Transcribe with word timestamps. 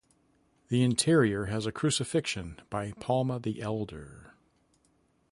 The 0.69 0.81
interior 0.81 1.45
has 1.45 1.67
a 1.67 1.71
"Crucifixion" 1.71 2.59
by 2.71 2.93
Palma 2.93 3.39
the 3.39 3.61
Elder. 3.61 4.33